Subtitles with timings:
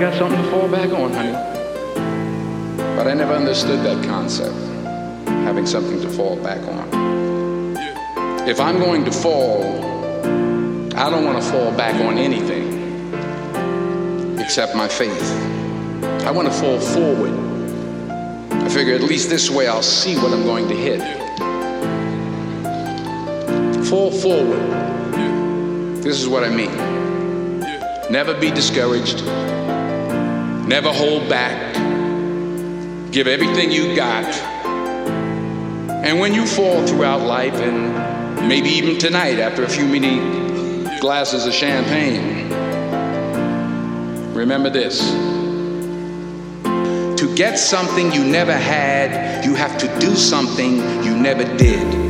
[0.00, 1.32] got something to fall back on, honey.
[2.96, 4.54] But I never understood that concept,
[5.26, 7.76] having something to fall back on.
[8.48, 9.62] If I'm going to fall,
[10.96, 12.80] I don't want to fall back on anything
[14.38, 15.32] except my faith.
[16.26, 17.32] I want to fall forward.
[18.50, 21.00] I figure at least this way I'll see what I'm going to hit.
[23.86, 24.60] Fall forward.
[26.02, 26.76] This is what I mean.
[28.10, 29.22] Never be discouraged.
[30.70, 31.74] Never hold back.
[33.10, 34.24] Give everything you got.
[36.04, 40.20] And when you fall throughout life, and maybe even tonight after a few many
[41.00, 42.52] glasses of champagne,
[44.32, 45.00] remember this.
[47.18, 52.09] To get something you never had, you have to do something you never did.